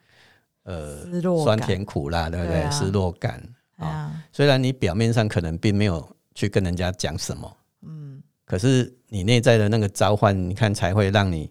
[0.64, 2.70] 呃，酸甜苦辣，对不对？
[2.70, 3.42] 失落感
[3.76, 11.50] 啊，虽然你表面上可能并没有去跟人家讲什么，嗯，可是你内在的那个召唤，你看才会让你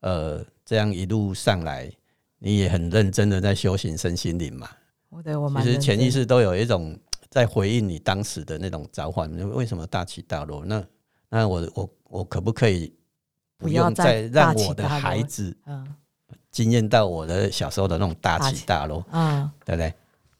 [0.00, 1.90] 呃，这样一路上来，
[2.38, 4.68] 你也很认真的在修行身心灵嘛。
[5.08, 6.98] 我对我其实潜意真识都有一种
[7.28, 10.64] 在回应你当时的那种召唤，为什么大起大落？
[10.64, 10.84] 那
[11.28, 12.94] 那我我我可不可以
[13.58, 15.86] 不要用再让我的孩子嗯
[16.56, 19.50] 经验到我的小时候的那种大大起起大落，嗯。
[19.62, 19.92] 对不对？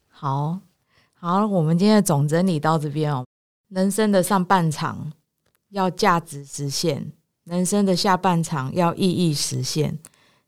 [0.08, 0.58] 好
[1.12, 3.22] 好，我们今天的总整理到这边哦。
[3.68, 5.12] 人生的上半场
[5.72, 7.04] 要价值实现，
[7.44, 9.94] 人生的下半场要意义实现。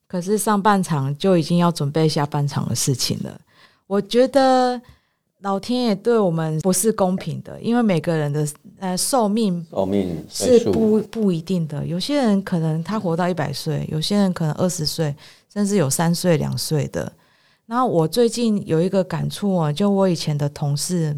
[0.07, 3.39] 可是上半场就已经要准备下半场的事情了。
[3.87, 4.81] 我觉得
[5.41, 8.49] 老天爷对我们不是公平的，因为每个人的
[8.79, 11.87] 呃寿命寿命是不不一定的。
[11.87, 15.15] 有些人可能他活到一百岁，有些人可能二十岁，
[15.53, 17.13] 甚至有三岁、两岁的。
[17.67, 21.17] 然后我最近有一个感触啊，就我以前的同事，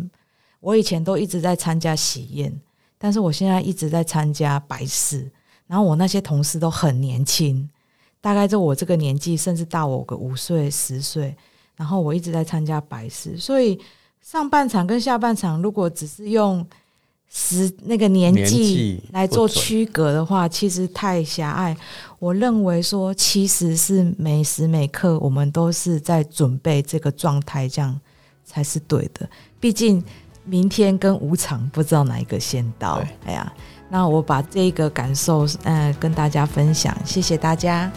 [0.60, 2.52] 我以前都一直在参加喜宴，
[2.98, 5.30] 但是我现在一直在参加白事。
[5.66, 7.68] 然后我那些同事都很年轻，
[8.20, 11.36] 大概就我这个年纪，甚至大我个五岁、十岁。
[11.76, 13.80] 然后我一直在参加白事，所以
[14.20, 16.66] 上半场跟下半场，如果只是用
[17.32, 21.76] 时那个年年纪纪来做区隔的话，其实太狭隘。
[22.18, 27.98] 我认为说，其实是每时每刻我们都是在准备这个状态，这样
[28.44, 29.28] 才是对的。
[29.60, 30.02] 毕竟
[30.44, 33.00] 明天跟无常不知道哪一个先到。
[33.24, 33.52] 哎呀，
[33.88, 37.90] 那我把这个感受呃跟大家分享，谢谢大家。